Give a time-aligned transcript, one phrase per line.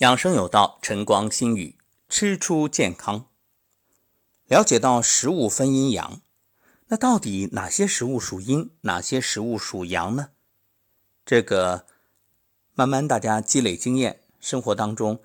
[0.00, 3.30] 养生有道，晨光心语，吃出健康。
[4.44, 6.20] 了解到食物分阴阳，
[6.88, 10.32] 那到底哪些食物属阴，哪些食物属阳呢？
[11.24, 11.86] 这个
[12.74, 15.22] 慢慢大家积累经验，生活当中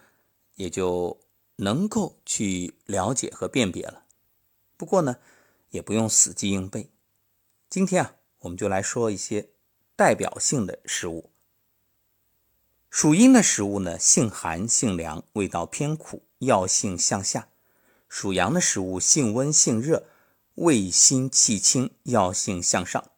[0.56, 1.20] 也就
[1.58, 4.06] 能够去了解和辨别了。
[4.78, 5.18] 不过呢，
[5.72, 6.90] 也不用死记硬背。
[7.70, 9.50] 今天啊，我们就来说一些
[9.98, 11.30] 代表性的食物。
[12.92, 17.48] 属阴的食物呢，性寒性凉，味道偏苦，药性向下；
[18.10, 20.04] 属阳的食物性温性热，
[20.56, 23.12] 味辛气轻，药性向上。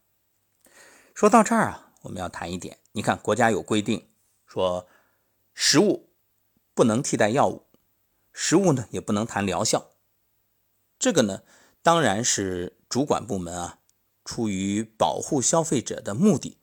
[1.15, 2.77] 说到这儿啊，我们要谈一点。
[2.91, 4.07] 你看，国家有规定
[4.45, 4.87] 说，
[5.55, 6.11] 食物
[6.75, 7.65] 不能替代药物，
[8.31, 9.89] 食物呢也不能谈疗效。
[10.99, 11.41] 这个呢，
[11.81, 13.79] 当然是主管部门啊，
[14.23, 16.59] 出于保护消费者的目的，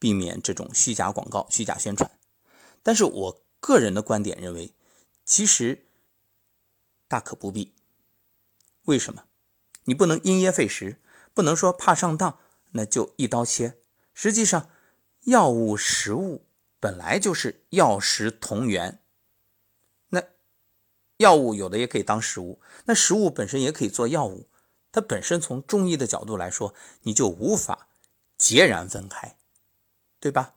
[0.00, 2.10] 避免这种虚假广告、虚假宣传。
[2.82, 4.74] 但是我个人的观点认为，
[5.24, 5.86] 其实
[7.06, 7.74] 大可不必。
[8.84, 9.24] 为什么？
[9.84, 11.00] 你不能因噎废食，
[11.34, 12.38] 不能说怕上当，
[12.72, 13.78] 那就一刀切。
[14.14, 14.70] 实际上，
[15.24, 16.46] 药物、食物
[16.78, 19.02] 本来就是药食同源。
[20.08, 20.22] 那
[21.18, 24.48] 药物有的也可以当食物，那食物本身也可以做药物。
[24.92, 27.88] 它本身从中医的角度来说，你就无法
[28.36, 29.36] 截然分开，
[30.18, 30.54] 对吧？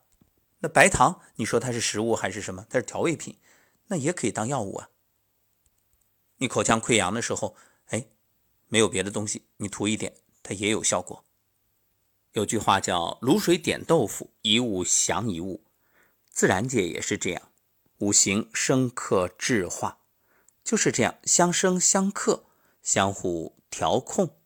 [0.64, 2.66] 那白糖，你说它是食物还是什么？
[2.70, 3.38] 它是调味品，
[3.88, 4.90] 那也可以当药物啊。
[6.38, 8.08] 你口腔溃疡的时候，哎，
[8.70, 11.26] 没有别的东西，你涂一点，它也有效果。
[12.32, 15.66] 有句话叫“卤水点豆腐，一物降一物”，
[16.32, 17.52] 自然界也是这样，
[17.98, 19.98] 五行生克制化，
[20.64, 22.46] 就是这样相生相克，
[22.82, 24.38] 相互调控。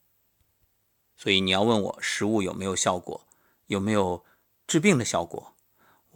[1.16, 3.28] 所以你要问我食物有没有效果，
[3.68, 4.26] 有没有
[4.66, 5.54] 治病的效果？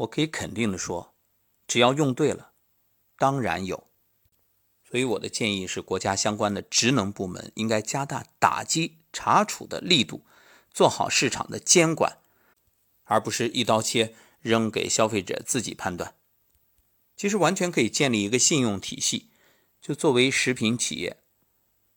[0.01, 1.13] 我可以肯定的说，
[1.67, 2.53] 只要用对了，
[3.17, 3.87] 当然有。
[4.89, 10.25] 所以我的建议是，国家相关的职能部门应该加大打击查处的力度，
[10.73, 12.17] 做好市场的监管，
[13.03, 16.15] 而不是一刀切扔给消费者自己判断。
[17.15, 19.29] 其实完全可以建立一个信用体系，
[19.79, 21.17] 就作为食品企业，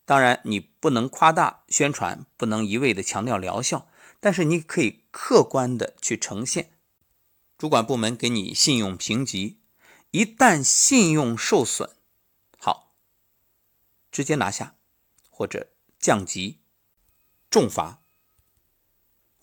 [0.05, 3.89] 当然你不能夸大宣传，不能一味的强调疗效，
[4.21, 6.73] 但是你可以客观的去呈现。
[7.65, 9.59] 主管部门给你信用评级，
[10.11, 11.97] 一旦信用受损，
[12.59, 12.95] 好，
[14.13, 14.77] 直接拿下
[15.31, 16.61] 或者降级、
[17.49, 18.03] 重罚。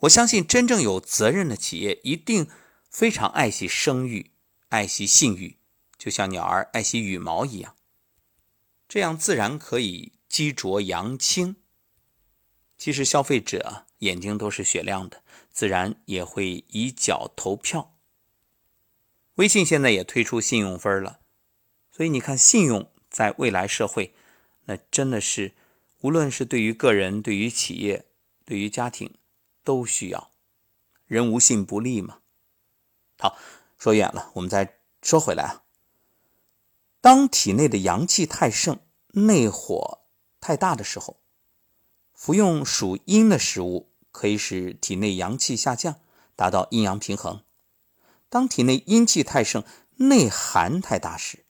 [0.01, 2.47] 我相信真正有责任的企业一定
[2.91, 4.29] 非常爱惜声誉、
[4.69, 5.57] 爱惜信誉，
[5.97, 7.75] 就像鸟儿爱惜羽毛一样，
[8.87, 11.55] 这样自然可以积浊扬清。
[12.77, 17.97] 其实消费者眼睛都是雪亮的，自然也会以脚投票。
[19.35, 21.19] 微信现在也推出信用分了，
[21.89, 24.13] 所以你看，信用在未来社会，
[24.65, 25.53] 那真的是
[26.01, 28.05] 无论是对于个人、对于企业、
[28.45, 29.15] 对于家庭，
[29.63, 30.31] 都需要。
[31.07, 32.19] 人无信不立嘛。
[33.19, 33.37] 好，
[33.77, 35.63] 说远了，我们再说回来啊。
[36.99, 38.79] 当体内的阳气太盛、
[39.13, 40.01] 内火
[40.39, 41.19] 太大的时候，
[42.13, 45.99] 服用属阴的食物，可以使体内阳气下降，
[46.35, 47.43] 达到阴阳平衡。
[48.31, 49.61] 当体内阴气太盛、
[49.97, 51.43] 内寒太大时，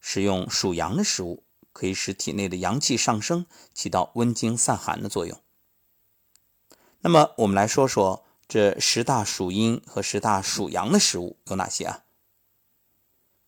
[0.00, 5.40] 食用属阳的食物，可以使体内的阳气上升，起到温经散寒的作用。
[7.02, 12.02] 那么，我们来说说这十大属阴和十大属阳的食物有哪些啊？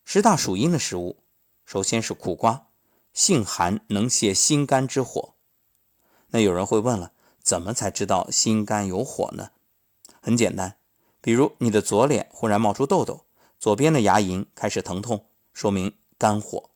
[0.04, 1.25] 十大属阴的食物，
[1.64, 2.69] 首先是苦瓜，
[3.12, 5.34] 性寒，能泻心肝之火。
[6.28, 7.10] 那有人会问了，
[7.43, 9.50] 怎么才知道心肝有火呢？
[10.22, 10.76] 很简单。
[11.24, 13.24] 比如你的左脸忽然冒出痘痘，
[13.58, 15.24] 左边的牙龈开始疼痛，
[15.54, 16.68] 说明肝火。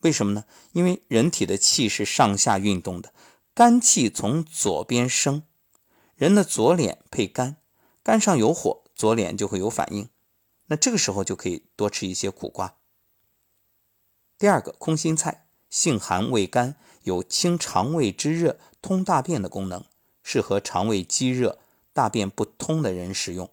[0.00, 0.46] 为什么呢？
[0.72, 3.12] 因为人体的气是上下运动的，
[3.52, 5.42] 肝气从左边生，
[6.14, 7.56] 人的左脸配肝，
[8.02, 10.08] 肝上有火，左脸就会有反应。
[10.68, 12.78] 那这个时候就可以多吃一些苦瓜。
[14.38, 19.84] 第二个，空心菜，性寒味甘，有清肠胃之热、通大便的功能，
[20.22, 21.58] 适合肠胃积热、
[21.92, 23.50] 大便不通的人食用。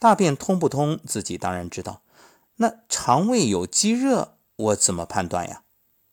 [0.00, 2.00] 大便通不通，自己当然知道。
[2.56, 5.62] 那肠胃有积热，我怎么判断呀？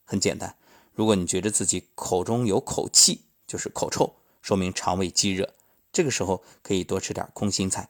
[0.04, 0.57] 很简单，
[0.94, 5.54] 如果你觉得自己口中有口气，就是口臭，说明肠胃积热。
[5.94, 7.89] 这个时候可以多吃点空心菜。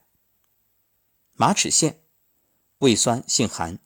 [1.34, 1.96] 马齿苋，
[2.78, 3.80] 胃酸性寒。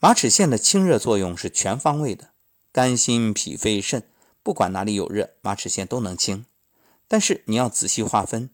[0.00, 2.32] 马齿苋的清热作用是全方位的，
[2.72, 4.06] 肝、心、脾、肺、肾，
[4.42, 6.44] 不管哪里有热，马齿苋都能清。
[7.08, 8.50] 但是你要仔细划分。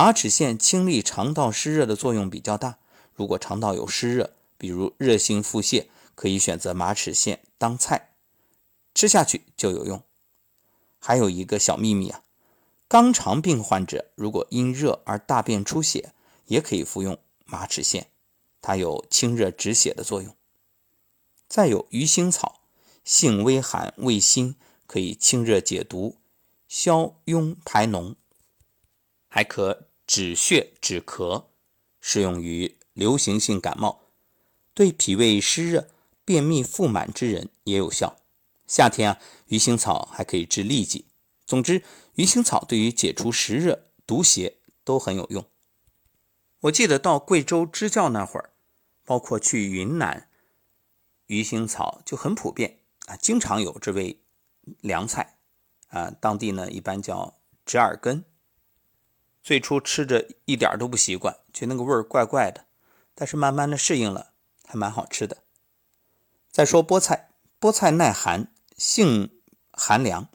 [0.00, 2.78] 马齿苋清利肠道湿热的作用比较大，
[3.16, 8.10] 如果肠道有湿热，比如热性腹泻，可以选择马齿苋当菜，
[8.94, 10.00] 吃下去就有用。
[11.00, 12.22] 还有一个小秘密啊，
[12.88, 16.12] 肛肠病患者如果因热而大便出血，
[16.46, 18.04] 也可以服用马齿苋，
[18.60, 20.32] 它有清热止血的作用。
[21.48, 22.60] 再有鱼腥草，
[23.02, 24.54] 性微寒，味辛，
[24.86, 26.18] 可以清热解毒、
[26.68, 28.14] 消痈排脓，
[29.28, 31.44] 还可止血止咳，
[32.00, 34.00] 适用于流行性感冒，
[34.72, 35.86] 对脾胃湿热、
[36.24, 38.16] 便秘腹满之人也有效。
[38.66, 41.04] 夏天啊，鱼腥草还可以治痢疾。
[41.44, 41.82] 总之，
[42.14, 45.44] 鱼腥草对于解除湿热、毒邪都很有用。
[46.60, 48.54] 我记得到贵州支教那会儿，
[49.04, 50.30] 包括去云南。
[51.26, 52.78] 鱼腥草就很普遍
[53.08, 54.22] 啊，经常有这味
[54.80, 55.36] 凉菜
[55.88, 58.24] 啊，当地呢一般叫折耳根。
[59.48, 62.66] 最初吃着一点都不习惯，觉得那个味儿怪怪的，
[63.14, 64.32] 但是慢慢的适应了，
[64.66, 65.38] 还蛮好吃的。
[66.50, 69.40] 再说菠菜，菠菜耐寒，性
[69.72, 70.28] 寒凉，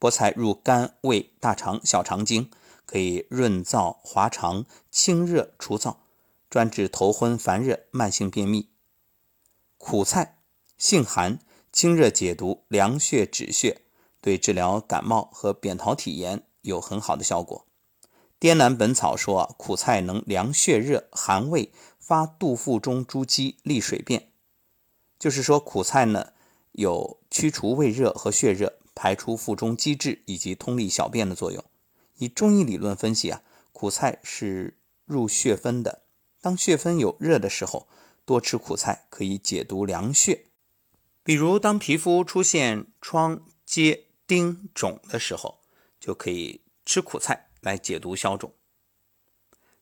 [0.00, 2.50] 菠菜入肝、胃、大肠、小肠经，
[2.84, 5.98] 可以润燥滑肠、清热除燥，
[6.50, 8.70] 专治头昏烦热、慢性便秘。
[9.76, 10.40] 苦菜
[10.76, 11.38] 性寒，
[11.72, 13.82] 清热解毒、凉血止血，
[14.20, 17.66] 对治疗感冒和扁桃体炎有很好的效果。
[18.38, 24.30] 《滇南本草》说，苦菜能凉血热、寒胃，发肚腹中诸积，利水便。
[25.18, 26.32] 就是说，苦菜呢
[26.72, 31.64] 有驱除胃热和血热、排出腹中积滞以及通利小便的作用。
[32.18, 33.42] 以中医理论分析啊，
[33.72, 36.02] 苦菜是入血分的，
[36.40, 37.88] 当血分有热的时候。
[38.24, 40.44] 多吃苦菜可以解毒凉血，
[41.22, 45.60] 比如当皮肤出现疮疖、疔、肿的时候，
[45.98, 48.54] 就可以吃苦菜来解毒消肿。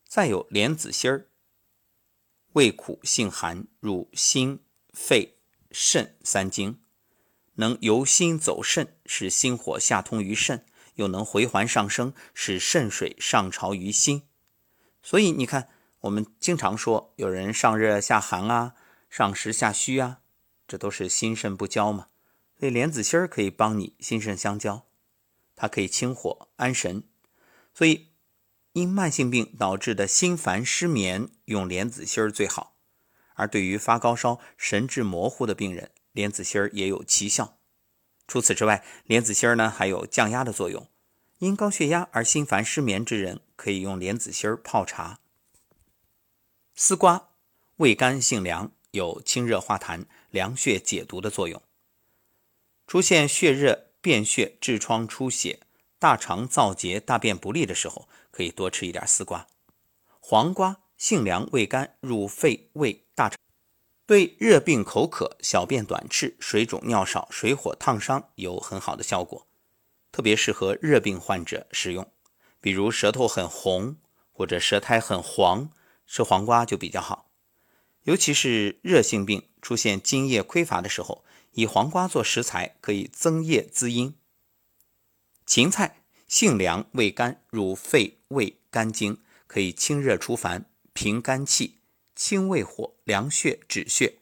[0.07, 1.27] 再有莲子心儿，
[2.53, 4.63] 味苦性寒，入心、
[4.93, 5.37] 肺、
[5.71, 6.79] 肾三经，
[7.55, 10.65] 能由心走肾，使心火下通于肾，
[10.95, 14.23] 又能回环上升，使肾水上潮于心。
[15.01, 15.69] 所以你看。
[16.01, 18.75] 我们经常说有人上热下寒啊，
[19.09, 20.21] 上实下虚啊，
[20.67, 22.09] 这都是心肾不交嘛。
[22.57, 24.85] 所以莲子心儿可以帮你心肾相交，
[25.55, 27.03] 它可以清火安神。
[27.77, 28.07] 所以
[28.71, 32.75] 因慢性病导致的心烦失眠，用莲子心儿最好。
[33.35, 37.59] 而对于发高烧、神志模糊的病人，莲子心儿也有奇效。
[38.27, 40.89] 除此之外，莲子心儿呢还有降压的作用。
[41.37, 45.19] 因高血压而心烦失眠之人，可以用莲子心儿泡茶。
[46.73, 47.29] 丝瓜
[47.75, 51.61] 味甘性凉，有清热化痰、凉血解毒的作用。
[52.87, 55.59] 出现血热、便血、痔疮、出血、
[55.99, 59.47] 大肠燥结、大便不利的时候，可以多吃一点丝瓜。
[60.19, 63.37] 黄瓜性凉、味甘，入肺、胃、大肠，
[64.05, 69.47] 对热病、口渴、小便短赤、水肿、尿少、水火烫伤有很好的效果，
[70.11, 72.11] 特别适合热病患者食用。
[72.59, 73.97] 比如舌头很红
[74.31, 75.69] 或者舌苔很黄。
[76.09, 77.29] 吃黄瓜就比较好，
[78.03, 84.15] 尤其是热性病出现津液匮乏的时候，以黄瓜做食材可以增液滋阴。
[85.47, 89.17] 芹菜性凉，味甘，入肺、胃、肝经，
[89.47, 91.77] 可以清热除烦、平肝气、
[92.13, 94.17] 清胃火、凉血止血。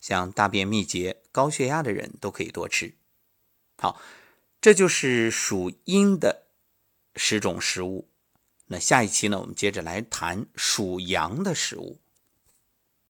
[0.00, 2.94] 像大便秘结、高血压的人都可以多吃。
[3.76, 4.00] 好，
[4.60, 6.46] 这就是属阴的
[7.16, 8.08] 十种食物。
[8.66, 11.98] 那下一期呢，我们接着来谈属阳的食物。